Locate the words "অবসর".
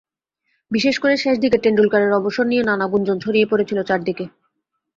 2.13-2.45